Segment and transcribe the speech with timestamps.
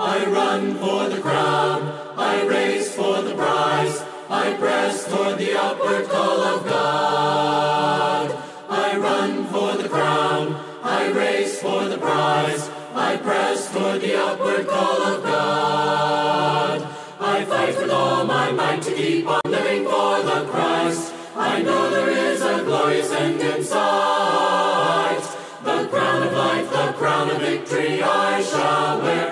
[0.00, 1.82] I run for the crown,
[2.16, 8.30] I race for the prize, I press toward the upward call of God.
[8.70, 14.68] I run for the crown, I race for the prize, I press toward the upward
[14.68, 16.88] call of God.
[17.18, 21.12] I fight with all my might to keep on living for the Christ.
[21.34, 25.22] I know there is a glorious end in sight.
[25.64, 29.27] The crown of life, the crown of victory I shall wear.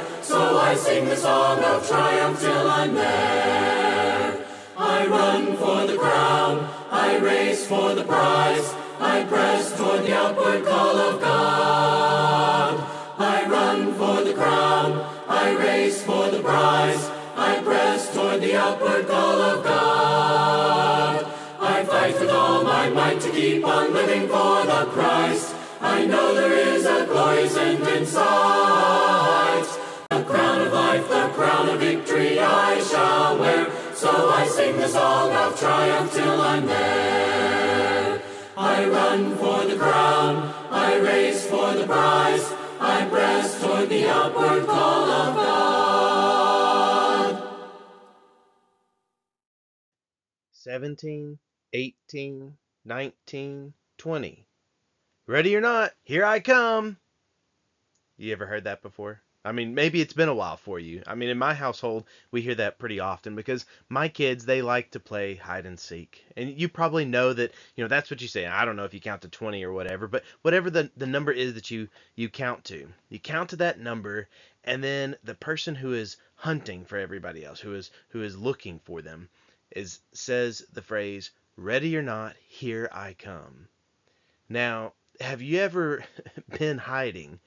[0.66, 4.44] I sing the song of triumph till I'm there.
[4.76, 10.64] I run for the crown, I race for the prize, I press toward the upward
[10.64, 12.84] call of God.
[13.16, 19.06] I run for the crown, I race for the prize, I press toward the upward
[19.06, 21.32] call of God.
[21.60, 25.54] I fight with all my might to keep on living for the Christ.
[25.80, 29.05] I know there is a glorious end in sight.
[30.96, 33.70] Life, the crown of victory I shall wear.
[33.92, 38.22] So I sing the song of triumph till I'm there.
[38.56, 44.64] I run for the crown, I race for the prize, I press toward the upward
[44.64, 45.76] call of God.
[50.52, 51.38] 17,
[51.74, 54.46] 18, 19, 20.
[55.26, 56.96] Ready or not, here I come.
[58.16, 59.20] You ever heard that before?
[59.46, 61.04] I mean, maybe it's been a while for you.
[61.06, 64.90] I mean, in my household, we hear that pretty often because my kids, they like
[64.90, 66.24] to play hide and seek.
[66.36, 68.44] And you probably know that, you know, that's what you say.
[68.44, 71.30] I don't know if you count to 20 or whatever, but whatever the, the number
[71.30, 74.28] is that you, you count to, you count to that number,
[74.64, 78.80] and then the person who is hunting for everybody else, who is, who is looking
[78.80, 79.28] for them,
[79.70, 83.68] is says the phrase, ready or not, here I come.
[84.48, 86.04] Now, have you ever
[86.58, 87.38] been hiding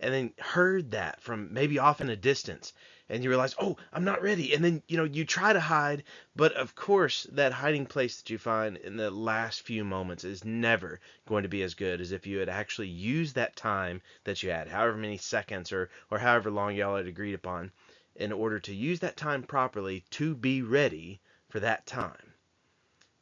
[0.00, 2.72] and then heard that from maybe off in a distance
[3.10, 4.52] and you realize, oh, I'm not ready.
[4.54, 6.04] And then, you know, you try to hide,
[6.36, 10.44] but of course, that hiding place that you find in the last few moments is
[10.44, 14.42] never going to be as good as if you had actually used that time that
[14.42, 17.72] you had, however many seconds or, or however long y'all had agreed upon,
[18.16, 22.34] in order to use that time properly to be ready for that time.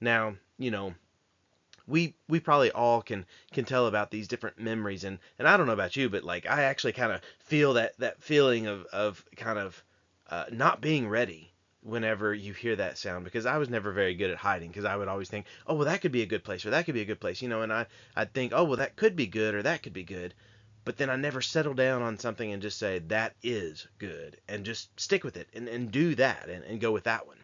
[0.01, 0.95] Now, you know,
[1.87, 5.67] we we probably all can can tell about these different memories and and I don't
[5.67, 9.25] know about you but like I actually kind of feel that that feeling of of
[9.37, 9.83] kind of
[10.29, 11.53] uh, not being ready
[11.83, 14.97] whenever you hear that sound because I was never very good at hiding because I
[14.97, 17.03] would always think oh well that could be a good place or that could be
[17.03, 17.87] a good place you know and I
[18.17, 20.35] I'd think oh well that could be good or that could be good
[20.87, 24.65] but then I never settle down on something and just say that is good and
[24.65, 27.39] just stick with it and, and do that and, and go with that one.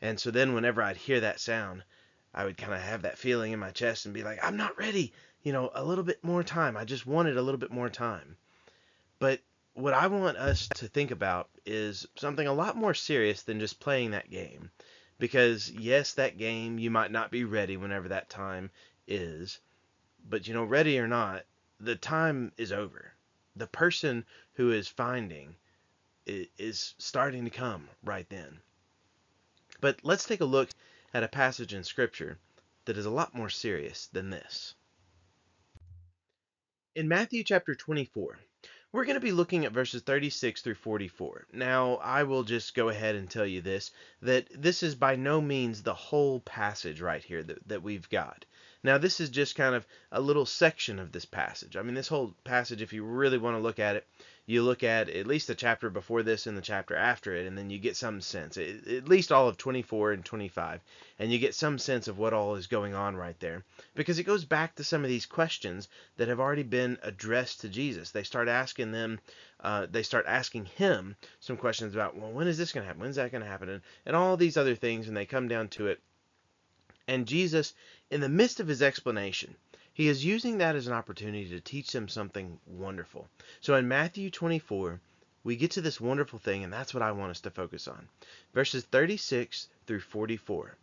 [0.00, 1.82] And so then whenever I'd hear that sound
[2.34, 4.78] I would kind of have that feeling in my chest and be like, I'm not
[4.78, 5.12] ready.
[5.42, 6.76] You know, a little bit more time.
[6.76, 8.36] I just wanted a little bit more time.
[9.18, 9.40] But
[9.74, 13.80] what I want us to think about is something a lot more serious than just
[13.80, 14.70] playing that game.
[15.18, 18.70] Because, yes, that game, you might not be ready whenever that time
[19.06, 19.58] is.
[20.28, 21.44] But, you know, ready or not,
[21.80, 23.12] the time is over.
[23.56, 24.24] The person
[24.54, 25.56] who is finding
[26.26, 28.60] is starting to come right then.
[29.80, 30.68] But let's take a look
[31.14, 32.38] at a passage in Scripture
[32.84, 34.74] that is a lot more serious than this.
[36.94, 38.38] In Matthew chapter 24,
[38.90, 41.46] we're going to be looking at verses 36 through 44.
[41.52, 43.90] Now, I will just go ahead and tell you this
[44.22, 48.46] that this is by no means the whole passage right here that, that we've got.
[48.84, 51.76] Now, this is just kind of a little section of this passage.
[51.76, 54.06] I mean, this whole passage, if you really want to look at it,
[54.48, 57.58] you look at at least the chapter before this and the chapter after it, and
[57.58, 60.80] then you get some sense, at least all of 24 and 25,
[61.18, 63.62] and you get some sense of what all is going on right there.
[63.94, 67.68] Because it goes back to some of these questions that have already been addressed to
[67.68, 68.10] Jesus.
[68.10, 69.20] They start asking them,
[69.60, 73.02] uh, they start asking him some questions about, well, when is this going to happen?
[73.02, 73.68] When's that going to happen?
[73.68, 76.00] And, and all these other things, and they come down to it.
[77.08, 77.72] And Jesus,
[78.10, 79.56] in the midst of his explanation,
[79.94, 83.30] he is using that as an opportunity to teach them something wonderful.
[83.62, 85.00] So in Matthew 24,
[85.42, 88.10] we get to this wonderful thing, and that's what I want us to focus on.
[88.52, 90.76] Verses 36 through 44.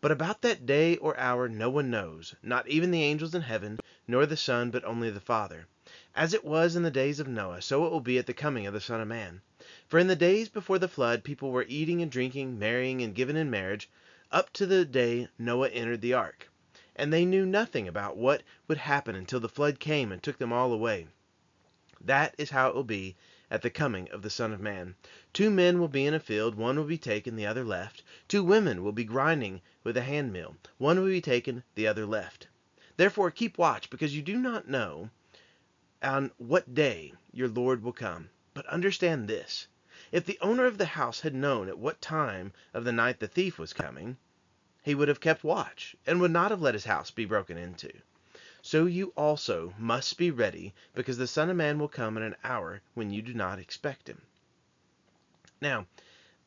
[0.00, 3.80] But about that day or hour no one knows, not even the angels in heaven,
[4.06, 5.66] nor the Son, but only the Father.
[6.14, 8.64] As it was in the days of Noah, so it will be at the coming
[8.64, 9.42] of the Son of Man.
[9.88, 13.36] For in the days before the flood, people were eating and drinking, marrying and given
[13.36, 13.90] in marriage,
[14.30, 16.48] up to the day Noah entered the ark
[17.00, 20.52] and they knew nothing about what would happen until the flood came and took them
[20.52, 21.06] all away.
[21.98, 23.16] That is how it will be
[23.50, 24.96] at the coming of the Son of Man.
[25.32, 28.02] Two men will be in a field, one will be taken, the other left.
[28.28, 32.48] Two women will be grinding with a handmill, one will be taken, the other left.
[32.98, 35.08] Therefore keep watch, because you do not know
[36.02, 38.28] on what day your Lord will come.
[38.52, 39.68] But understand this
[40.12, 43.28] if the owner of the house had known at what time of the night the
[43.28, 44.16] thief was coming,
[44.82, 47.90] he would have kept watch, and would not have let his house be broken into.
[48.62, 52.36] So you also must be ready, because the Son of Man will come in an
[52.44, 54.20] hour when you do not expect him.
[55.60, 55.86] Now,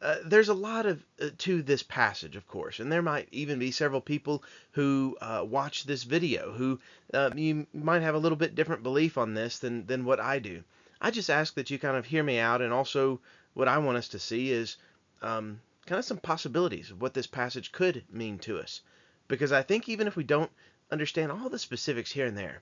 [0.02, 3.58] uh, there's a lot of uh, to this passage, of course, and there might even
[3.58, 6.80] be several people who uh, watch this video who
[7.14, 10.40] um, you might have a little bit different belief on this than than what I
[10.40, 10.64] do.
[11.00, 13.22] I just ask that you kind of hear me out, and also
[13.54, 14.78] what I want us to see is
[15.22, 18.82] um, kind of some possibilities of what this passage could mean to us,
[19.28, 20.52] because I think even if we don't
[20.92, 22.62] understand all the specifics here and there,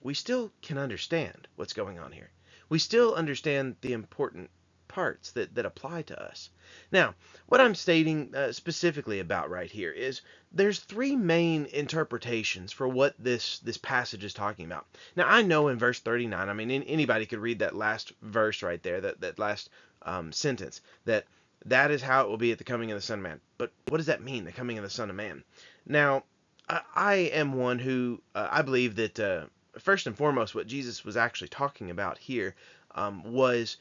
[0.00, 2.30] we still can understand what's going on here.
[2.68, 4.50] We still understand the important
[4.88, 6.50] parts that, that apply to us.
[6.90, 7.14] Now,
[7.46, 13.14] what I'm stating uh, specifically about right here is there's three main interpretations for what
[13.18, 14.86] this this passage is talking about.
[15.14, 18.82] Now, I know in verse 39, I mean anybody could read that last verse right
[18.82, 19.70] there, that that last
[20.02, 21.24] um, sentence, that
[21.64, 23.40] that is how it will be at the coming of the Son of Man.
[23.56, 25.44] But what does that mean, the coming of the Son of Man?
[25.86, 26.24] Now,
[26.68, 29.46] I, I am one who uh, I believe that uh,
[29.78, 32.54] first and foremost, what Jesus was actually talking about here
[32.94, 33.76] um, was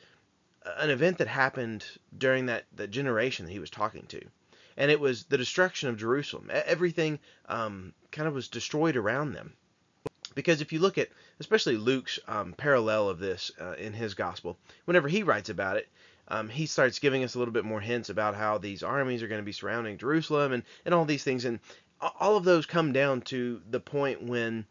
[0.77, 1.85] an event that happened
[2.17, 4.21] during that, that generation that he was talking to.
[4.75, 6.49] And it was the destruction of Jerusalem.
[6.51, 9.53] Everything um, kind of was destroyed around them.
[10.35, 11.09] Because if you look at,
[11.39, 15.87] especially Luke's um, parallel of this uh, in his gospel, whenever he writes about it,
[16.29, 19.27] um, he starts giving us a little bit more hints about how these armies are
[19.27, 21.45] going to be surrounding Jerusalem and, and all these things.
[21.45, 21.59] And
[22.19, 24.65] all of those come down to the point when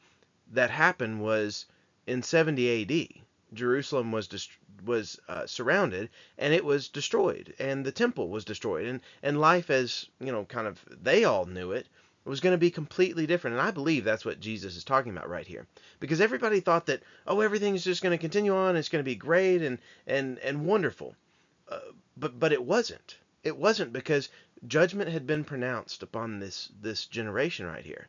[0.52, 1.66] that happened was
[2.06, 3.22] in 70 AD.
[3.54, 4.50] Jerusalem was dest-
[4.84, 9.70] was uh, surrounded and it was destroyed, and the temple was destroyed, and and life
[9.70, 11.86] as you know, kind of they all knew it
[12.24, 13.56] was going to be completely different.
[13.56, 15.66] And I believe that's what Jesus is talking about right here,
[16.00, 19.14] because everybody thought that oh, everything's just going to continue on, it's going to be
[19.14, 21.14] great and and and wonderful,
[21.68, 21.80] uh,
[22.16, 23.16] but but it wasn't.
[23.42, 24.28] It wasn't because
[24.66, 28.08] judgment had been pronounced upon this this generation right here.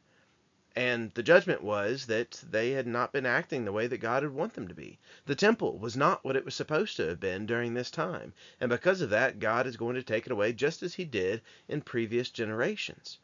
[0.75, 4.33] And the judgment was that they had not been acting the way that God would
[4.33, 4.99] want them to be.
[5.25, 8.31] The temple was not what it was supposed to have been during this time.
[8.61, 11.41] And because of that, God is going to take it away just as he did
[11.67, 13.17] in previous generations.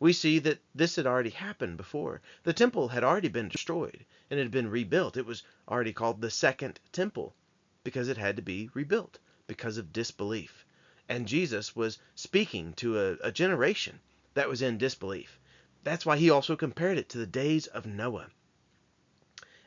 [0.00, 2.22] We see that this had already happened before.
[2.42, 5.16] The temple had already been destroyed and it had been rebuilt.
[5.16, 7.36] It was already called the second temple
[7.84, 10.64] because it had to be rebuilt because of disbelief.
[11.08, 14.00] And Jesus was speaking to a, a generation
[14.34, 15.38] that was in disbelief.
[15.84, 18.26] That's why he also compared it to the days of Noah.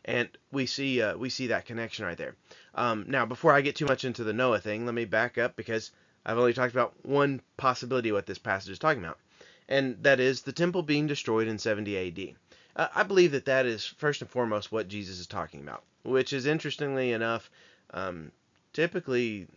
[0.06, 2.36] And we see uh, we see that connection right there.
[2.76, 5.56] Um, now, before I get too much into the Noah thing, let me back up
[5.56, 5.92] because
[6.26, 9.20] I've only talked about one possibility what this passage is talking about,
[9.68, 12.36] and that is the temple being destroyed in 70 AD.
[12.76, 16.34] Uh, I believe that that is first and foremost what Jesus is talking about, which
[16.34, 17.50] is interestingly enough,
[17.94, 18.32] um,
[18.74, 19.48] typically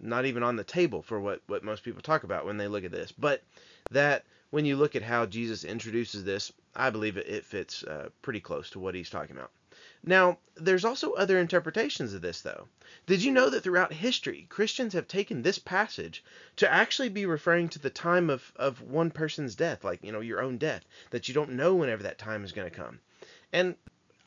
[0.00, 2.84] not even on the table for what, what most people talk about when they look
[2.84, 3.12] at this.
[3.12, 3.42] But
[3.90, 8.08] that when you look at how Jesus introduces this, I believe it it fits uh,
[8.22, 9.50] pretty close to what he's talking about.
[10.04, 12.68] Now, there's also other interpretations of this, though.
[13.06, 16.24] Did you know that throughout history, Christians have taken this passage
[16.56, 20.20] to actually be referring to the time of, of one person's death, like, you know,
[20.20, 23.00] your own death, that you don't know whenever that time is going to come?
[23.52, 23.76] And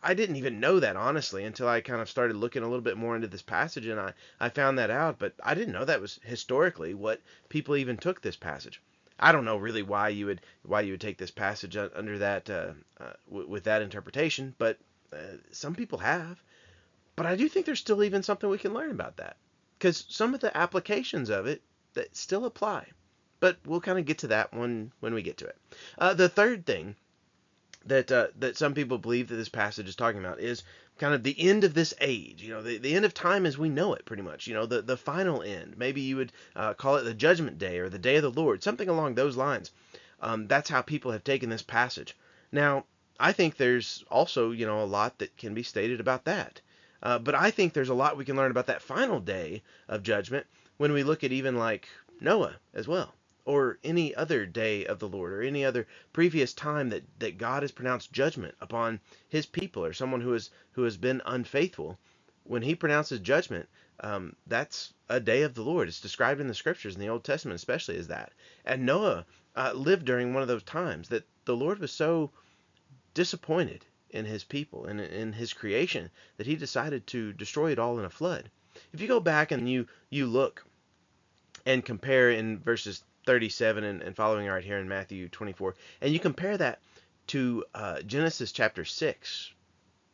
[0.04, 2.98] I didn't even know that, honestly, until I kind of started looking a little bit
[2.98, 6.02] more into this passage, and I, I found that out, but I didn't know that
[6.02, 8.82] was historically what people even took this passage.
[9.20, 12.50] I don't know really why you would why you would take this passage under that
[12.50, 14.80] uh, uh, w- with that interpretation, but
[15.14, 16.42] uh, some people have.
[17.16, 19.38] But I do think there's still even something we can learn about that
[19.78, 21.62] because some of the applications of it
[21.94, 22.88] that still apply.
[23.40, 25.58] But we'll kind of get to that one when we get to it.
[26.00, 26.96] Uh, the third thing
[27.86, 30.64] that uh, that some people believe that this passage is talking about is
[30.98, 33.58] kind of the end of this age, you know, the, the end of time as
[33.58, 35.76] we know it, pretty much, you know, the, the final end.
[35.78, 38.64] Maybe you would uh, call it the judgment day or the day of the Lord,
[38.64, 39.72] something along those lines.
[40.22, 42.16] Um, that's how people have taken this passage.
[42.52, 42.86] Now,
[43.20, 46.62] I think there's also, you know, a lot that can be stated about that.
[47.02, 50.04] Uh, but I think there's a lot we can learn about that final day of
[50.04, 50.46] judgment
[50.78, 51.88] when we look at even like
[52.20, 56.90] Noah as well or any other day of the Lord, or any other previous time
[56.90, 60.98] that, that God has pronounced judgment upon his people or someone who has who has
[60.98, 62.00] been unfaithful,
[62.44, 63.68] when he pronounces judgment,
[64.02, 65.88] um, that's a day of the Lord.
[65.88, 68.34] It's described in the scriptures in the Old Testament, especially as that.
[68.66, 72.32] And Noah uh, lived during one of those times that the Lord was so
[73.14, 78.00] disappointed in his people and in his creation that he decided to destroy it all
[78.00, 78.50] in a flood.
[78.94, 80.66] If you go back and you you look
[81.66, 86.20] and compare in verses 37 and, and following right here in Matthew 24, and you
[86.20, 86.80] compare that
[87.28, 89.54] to uh, Genesis chapter 6,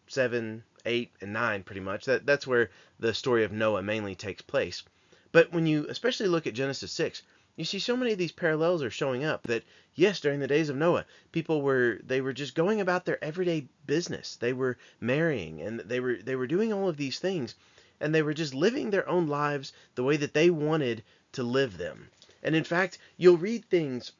[0.08, 2.06] 7, 8 and 9 pretty much.
[2.06, 4.84] That that's where the story of Noah mainly takes place.
[5.32, 7.22] But when you especially look at Genesis 6,
[7.58, 9.64] you see so many of these parallels are showing up that
[9.96, 13.68] yes, during the days of Noah, people were they were just going about their everyday
[13.86, 14.36] business.
[14.36, 17.56] They were marrying and they were they were doing all of these things
[18.00, 21.78] and they were just living their own lives the way that they wanted to live
[21.78, 22.10] them.
[22.44, 24.12] And in fact, you'll read things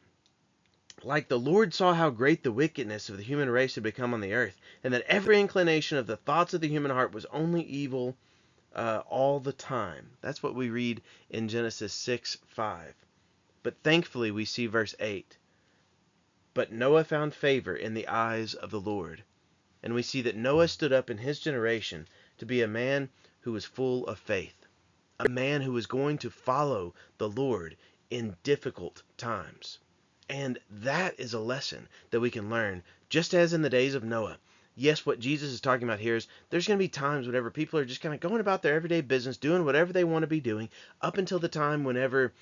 [1.04, 4.22] like the Lord saw how great the wickedness of the human race had become on
[4.22, 7.62] the earth, and that every inclination of the thoughts of the human heart was only
[7.64, 8.18] evil
[8.74, 10.12] uh, all the time.
[10.22, 12.94] That's what we read in Genesis 6 5.
[13.64, 15.38] But thankfully, we see verse 8.
[16.54, 19.24] But Noah found favor in the eyes of the Lord.
[19.84, 22.08] And we see that Noah stood up in his generation
[22.40, 23.10] to be a man
[23.42, 24.67] who was full of faith,
[25.20, 27.76] a man who is going to follow the Lord
[28.10, 29.80] in difficult times.
[30.30, 34.04] And that is a lesson that we can learn, just as in the days of
[34.04, 34.38] Noah.
[34.76, 37.80] Yes, what Jesus is talking about here is there's going to be times whenever people
[37.80, 40.40] are just kind of going about their everyday business, doing whatever they want to be
[40.40, 40.70] doing,
[41.02, 42.34] up until the time whenever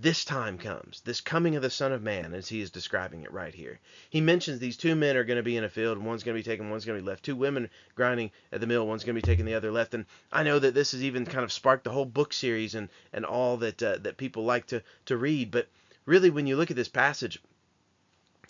[0.00, 3.32] this time comes, this coming of the Son of Man, as he is describing it
[3.32, 3.80] right here.
[4.10, 6.38] He mentions these two men are going to be in a field, one's going to
[6.38, 7.24] be taken, one's going to be left.
[7.24, 9.94] Two women grinding at the mill, one's going to be taken, the other left.
[9.94, 12.88] And I know that this has even kind of sparked the whole book series and,
[13.12, 15.50] and all that uh, that people like to, to read.
[15.50, 15.68] But
[16.06, 17.40] really, when you look at this passage,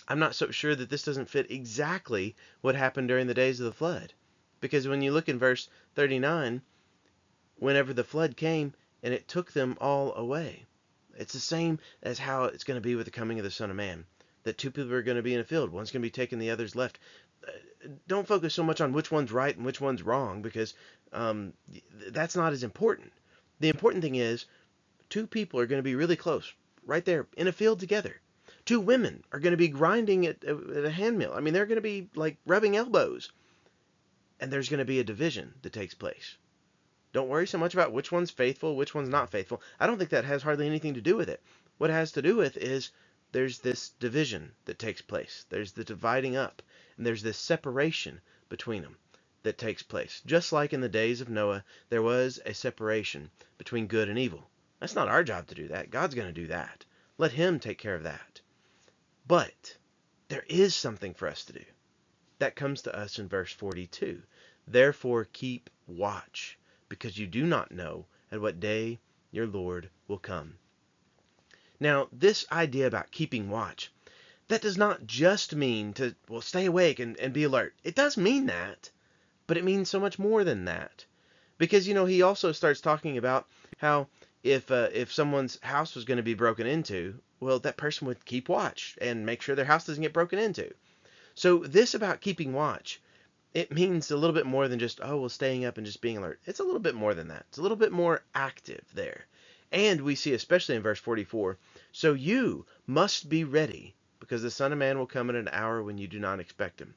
[0.09, 3.67] I'm not so sure that this doesn't fit exactly what happened during the days of
[3.67, 4.13] the flood.
[4.61, 6.63] Because when you look in verse 39,
[7.57, 10.65] whenever the flood came, and it took them all away.
[11.17, 13.71] It's the same as how it's going to be with the coming of the Son
[13.71, 14.05] of Man.
[14.43, 16.39] That two people are going to be in a field, one's going to be taken,
[16.39, 16.99] the other's left.
[17.47, 20.75] Uh, don't focus so much on which one's right and which one's wrong because
[21.13, 21.53] um,
[22.09, 23.13] that's not as important.
[23.61, 24.47] The important thing is
[25.09, 26.53] two people are going to be really close,
[26.85, 28.21] right there in a field together.
[28.65, 31.33] Two women are going to be grinding at, at a hand mill.
[31.35, 33.31] I mean, they're going to be like rubbing elbows.
[34.41, 36.37] And there's going to be a division that takes place.
[37.15, 39.63] Don't worry so much about which one's faithful, which one's not faithful.
[39.79, 41.41] I don't think that has hardly anything to do with it.
[41.79, 42.91] What it has to do with is
[43.31, 45.47] there's this division that takes place.
[45.49, 46.61] There's the dividing up,
[46.97, 48.97] and there's this separation between them
[49.45, 50.23] that takes place.
[50.27, 54.51] Just like in the days of Noah, there was a separation between good and evil.
[54.81, 55.91] That's not our job to do that.
[55.91, 56.85] God's going to do that.
[57.17, 58.41] Let Him take care of that.
[59.25, 59.77] But
[60.27, 61.65] there is something for us to do.
[62.41, 64.21] That comes to us in verse 42.
[64.67, 68.99] Therefore keep watch because you do not know at what day
[69.31, 70.59] your Lord will come.
[71.81, 73.91] Now, this idea about keeping watch,
[74.49, 77.75] that does not just mean to, well, stay awake and, and be alert.
[77.83, 78.91] It does mean that,
[79.47, 81.05] but it means so much more than that.
[81.59, 83.49] Because, you know, he also starts talking about
[83.79, 84.09] how
[84.43, 88.25] if uh, if someone's house was going to be broken into, well, that person would
[88.25, 90.73] keep watch and make sure their house doesn't get broken into.
[91.35, 93.01] So this about keeping watch
[93.55, 96.19] it means a little bit more than just, oh, well, staying up and just being
[96.19, 96.41] alert.
[96.45, 97.47] It's a little bit more than that.
[97.49, 99.27] It's a little bit more active there.
[99.71, 101.57] And we see, especially in verse 44,
[101.93, 105.83] so you must be ready, because the Son of Man will come in an hour
[105.83, 106.95] when you do not expect him.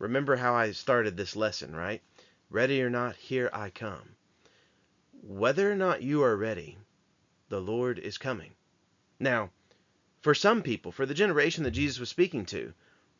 [0.00, 2.02] Remember how I started this lesson, right?
[2.50, 4.16] Ready or not, here I come.
[5.22, 6.76] Whether or not you are ready,
[7.48, 8.50] the Lord is coming.
[9.20, 9.50] Now,
[10.22, 12.74] for some people, for the generation that Jesus was speaking to,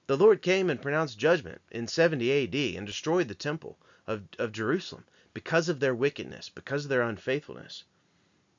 [0.06, 4.52] the Lord came and pronounced judgment in 70 AD and destroyed the temple of, of
[4.52, 7.84] Jerusalem because of their wickedness, because of their unfaithfulness.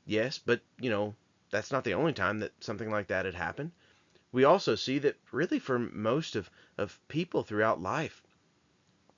[0.06, 1.16] Yes, but, you know,
[1.52, 3.72] that's not the only time that something like that had happened.
[4.32, 8.24] We also see that really for most of, of people throughout life,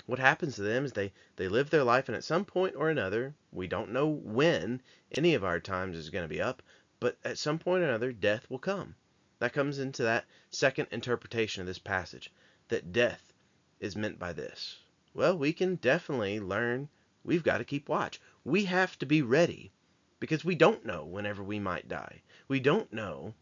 [0.06, 2.90] what happens to them is they, they live their life, and at some point or
[2.90, 4.82] another, we don't know when
[5.12, 6.62] any of our times is going to be up,
[7.00, 8.96] but at some point or another, death will come.
[9.40, 12.32] That comes into that second interpretation of this passage
[12.70, 13.34] that death
[13.80, 14.80] is meant by this.
[15.14, 16.90] Well, we can definitely learn
[17.24, 18.20] we've got to keep watch.
[18.44, 19.72] We have to be ready
[20.20, 22.24] because we don't know whenever we might die.
[22.48, 23.36] We don't know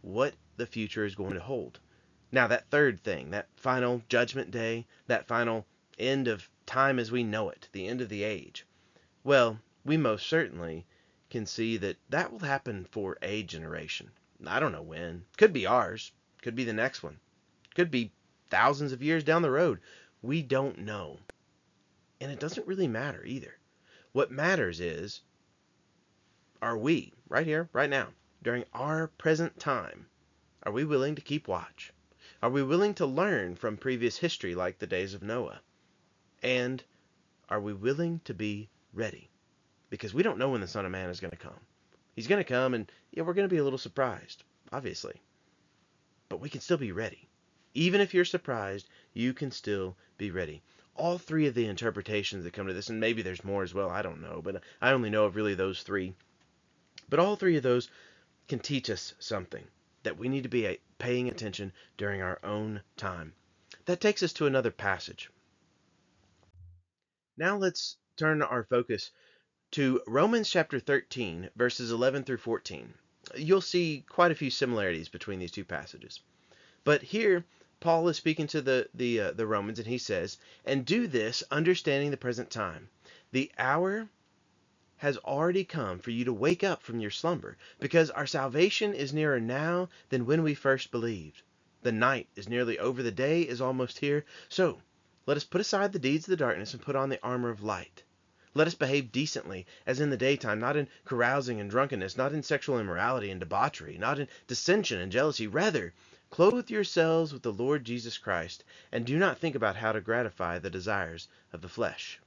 [0.00, 1.80] what the future is going to hold.
[2.30, 5.66] Now, that third thing, that final judgment day, that final
[5.98, 8.64] end of time as we know it, the end of the age,
[9.22, 10.86] well, we most certainly
[11.28, 14.10] can see that that will happen for a generation.
[14.46, 15.24] I don't know when.
[15.36, 16.12] Could be ours.
[16.42, 17.18] Could be the next one.
[17.74, 18.12] Could be
[18.50, 19.80] thousands of years down the road.
[20.20, 21.20] We don't know.
[22.20, 23.58] And it doesn't really matter either.
[24.12, 25.22] What matters is
[26.60, 28.08] are we, right here, right now,
[28.42, 30.06] during our present time,
[30.64, 31.92] are we willing to keep watch?
[32.42, 35.60] Are we willing to learn from previous history like the days of Noah?
[36.42, 36.82] And
[37.48, 39.30] are we willing to be ready?
[39.90, 41.60] Because we don't know when the Son of Man is going to come.
[42.14, 45.20] He's going to come, and yeah, we're going to be a little surprised, obviously.
[46.28, 47.28] But we can still be ready.
[47.74, 50.62] Even if you're surprised, you can still be ready.
[50.94, 53.88] all three of the interpretations that come to this, and maybe there's more as well,
[53.88, 56.14] I don't know, but I only know of really those three.
[57.08, 57.88] But all three of those
[58.48, 59.64] can teach us something
[60.02, 63.32] that we need to be uh, paying attention during our own time.
[63.86, 65.30] That takes us to another passage.
[67.36, 69.10] Now let's turn our focus
[69.72, 72.92] to Romans chapter 13, verses 11 through 14.
[73.36, 76.20] You'll see quite a few similarities between these two passages.
[76.84, 77.46] But here,
[77.80, 80.36] Paul is speaking to the the uh, the Romans, and he says,
[80.66, 82.90] "And do this, understanding the present time.
[83.30, 84.10] The hour
[84.98, 89.14] has already come for you to wake up from your slumber, because our salvation is
[89.14, 91.40] nearer now than when we first believed.
[91.80, 94.26] The night is nearly over, the day is almost here.
[94.50, 94.82] So
[95.24, 97.62] let us put aside the deeds of the darkness and put on the armor of
[97.62, 98.02] light.
[98.54, 102.42] Let us behave decently, as in the daytime, not in carousing and drunkenness, not in
[102.42, 105.46] sexual immorality and debauchery, not in dissension and jealousy.
[105.46, 105.94] Rather,
[106.28, 110.58] clothe yourselves with the Lord Jesus Christ, and do not think about how to gratify
[110.58, 112.20] the desires of the flesh.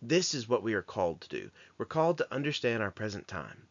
[0.00, 1.50] This is what we are called to do.
[1.78, 3.66] We're called to understand our present time.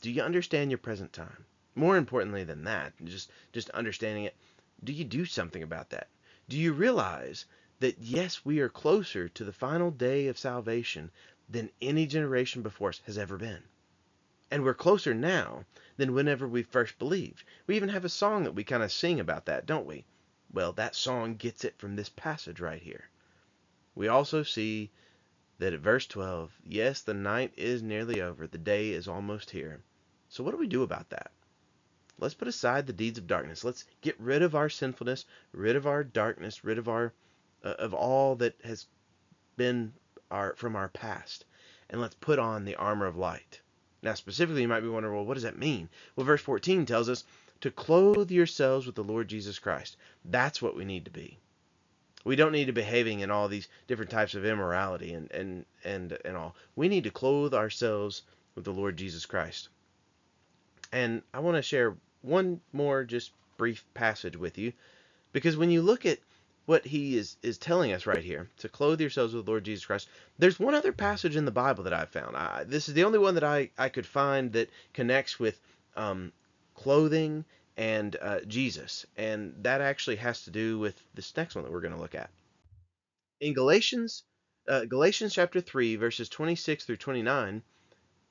[0.00, 1.44] Do you understand your present time?
[1.74, 4.36] More importantly than that, just just understanding it,
[4.82, 6.08] do you do something about that?
[6.48, 7.44] Do you realize
[7.80, 11.10] that yes, we are closer to the final day of salvation
[11.48, 13.62] than any generation before us has ever been?
[14.50, 15.64] And we're closer now
[15.96, 17.44] than whenever we first believed.
[17.66, 20.04] We even have a song that we kind of sing about that, don't we?
[20.52, 23.10] Well, that song gets it from this passage right here.
[23.94, 24.90] We also see
[25.58, 29.82] that at verse 12, yes, the night is nearly over, the day is almost here.
[30.28, 31.32] So, what do we do about that?
[32.18, 33.64] Let's put aside the deeds of darkness.
[33.64, 37.12] Let's get rid of our sinfulness, rid of our darkness, rid of our
[37.66, 38.86] Uh, of all that has
[39.56, 39.92] been
[40.30, 41.44] our from our past,
[41.90, 43.60] and let's put on the armor of light.
[44.02, 45.88] Now, specifically, you might be wondering, well, what does that mean?
[46.14, 47.24] Well, verse 14 tells us
[47.62, 49.96] to clothe yourselves with the Lord Jesus Christ.
[50.24, 51.38] That's what we need to be.
[52.24, 55.64] We don't need to be behaving in all these different types of immorality and, and,
[55.82, 56.54] and, and all.
[56.76, 58.22] We need to clothe ourselves
[58.54, 59.70] with the Lord Jesus Christ.
[60.92, 64.72] And I want to share one more just brief passage with you
[65.32, 66.20] because when you look at
[66.66, 69.86] what he is, is telling us right here to clothe yourselves with the Lord Jesus
[69.86, 70.08] Christ.
[70.38, 72.36] There's one other passage in the Bible that I've found.
[72.36, 75.58] I, this is the only one that I, I could find that connects with
[75.96, 76.32] um,
[76.74, 77.44] clothing
[77.76, 79.06] and uh, Jesus.
[79.16, 82.16] And that actually has to do with this next one that we're going to look
[82.16, 82.30] at.
[83.40, 84.24] In Galatians,
[84.68, 87.62] uh, Galatians chapter 3, verses 26 through 29,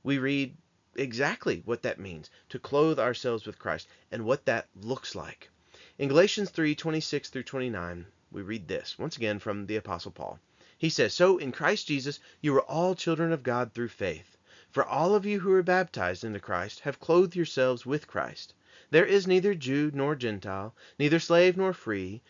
[0.04, 0.58] we read
[0.95, 5.50] exactly what that means to clothe ourselves with Christ and what that looks like.
[5.98, 10.41] In Galatians 3, 26 through 29, we read this, once again from the Apostle Paul.
[10.78, 14.36] He says, So in Christ Jesus you are all children of God through faith.
[14.69, 18.54] For all of you who are baptized into Christ have clothed yourselves with Christ.
[18.91, 22.21] There is neither Jew nor Gentile, neither slave nor free,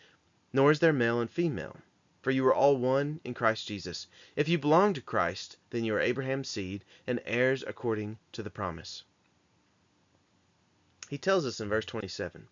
[0.52, 1.80] nor is there male and female.
[2.22, 4.06] For you are all one in Christ Jesus.
[4.36, 8.50] If you belong to Christ, then you are Abraham's seed and heirs according to the
[8.50, 9.02] promise.
[11.10, 12.46] He tells us in verse 27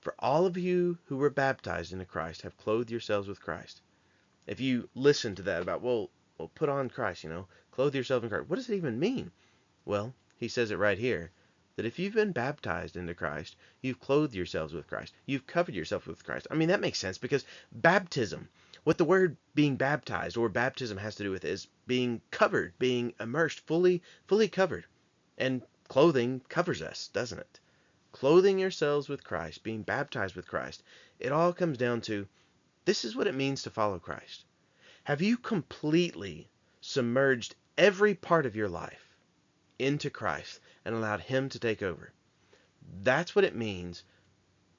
[0.00, 3.82] For all of you who were baptized into Christ have clothed yourselves with Christ.
[4.46, 8.22] If you listen to that about, well, well, put on Christ, you know, clothe yourself
[8.22, 9.32] in Christ, what does it even mean?
[9.84, 11.32] Well, he says it right here
[11.74, 15.14] that if you've been baptized into Christ, you've clothed yourselves with Christ.
[15.26, 16.46] You've covered yourself with Christ.
[16.50, 18.48] I mean, that makes sense because baptism,
[18.84, 23.14] what the word being baptized or baptism has to do with is being covered, being
[23.18, 24.86] immersed, fully, fully covered.
[25.36, 27.60] And clothing covers us, doesn't it?
[28.12, 30.82] Clothing yourselves with Christ, being baptized with Christ.
[31.18, 32.26] It all comes down to
[32.84, 34.44] this is what it means to follow Christ.
[35.04, 36.48] Have you completely
[36.80, 39.14] submerged every part of your life
[39.78, 40.60] into Christ?
[40.88, 42.10] and allowed Him to take over.
[43.02, 44.04] That's what it means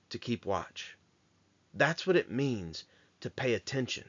[0.10, 0.98] to keep watch.
[1.76, 2.84] That's what it means
[3.22, 4.06] to pay attention.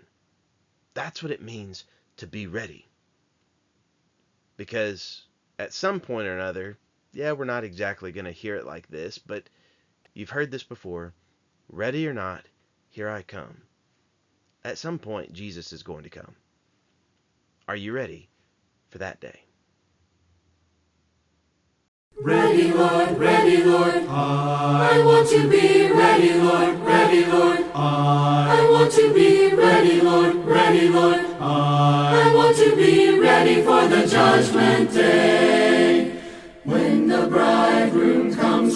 [0.94, 1.84] That's what it means
[2.16, 2.88] to be ready.
[4.56, 5.24] Because
[5.58, 6.78] at some point or another,
[7.12, 9.44] yeah, we're not exactly going to hear it like this, but
[10.14, 11.12] you've heard this before.
[11.68, 12.44] Ready or not,
[12.88, 13.62] here I come.
[14.64, 16.34] At some point, Jesus is going to come.
[17.68, 18.28] Are you ready
[18.90, 19.40] for that day?
[22.20, 23.94] Ready, Lord, ready, Lord.
[24.08, 27.60] I, want to be ready, Lord, ready, Lord.
[27.74, 31.24] I, want to be ready, Lord, ready, Lord.
[31.40, 35.69] I want to be ready for the judgment day.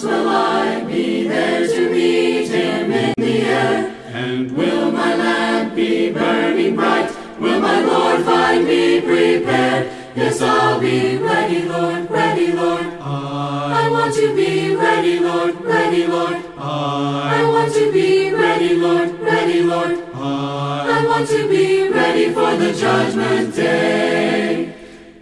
[0.05, 3.95] Will I be there to meet him in the air?
[4.13, 7.09] And will my lamp be burning bright?
[7.39, 9.91] Will my Lord find me prepared?
[10.15, 12.85] Yes, I'll be ready, Lord, ready, Lord.
[13.01, 16.35] I want to be ready, Lord, ready, Lord.
[16.57, 19.99] I want to be ready, Lord, ready, Lord.
[20.13, 24.73] I want to be ready for the judgment day.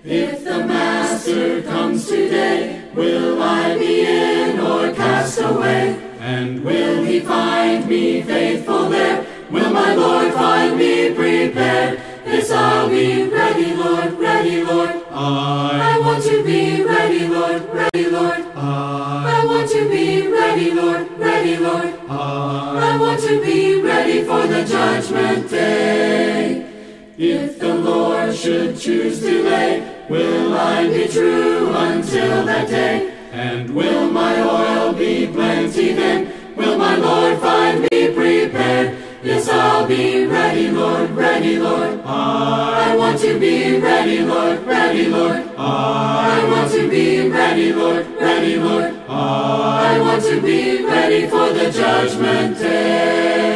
[0.03, 5.99] If the Master comes today, will I be in or cast away?
[6.19, 9.25] And will he find me faithful there?
[9.51, 12.01] Will my Lord find me prepared?
[12.25, 14.89] Yes, I'll be ready, Lord, ready, Lord.
[15.12, 18.45] I, want to be ready, Lord, ready, Lord.
[18.56, 21.93] I, want to be ready, Lord, ready, Lord.
[22.10, 26.69] I want to be ready for the judgment day.
[27.17, 33.13] If the Lord should choose delay, will I be true until that day?
[33.31, 36.55] And will my oil be plenty then?
[36.55, 38.97] Will my Lord find me prepared?
[39.23, 42.01] Yes, I'll be ready, Lord, ready, Lord.
[42.05, 45.41] I want to be ready, Lord, ready, Lord.
[45.57, 48.93] I want to be ready, Lord, ready, Lord.
[49.07, 53.52] I want to be ready for the judgment day.